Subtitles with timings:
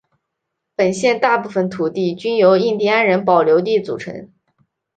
[0.75, 4.31] 本县大部份土地均由印第安人保留地组成。